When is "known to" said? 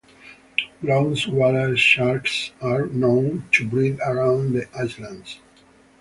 2.87-3.67